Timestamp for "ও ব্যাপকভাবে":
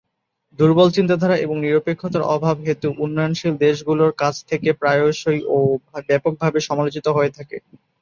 5.47-6.59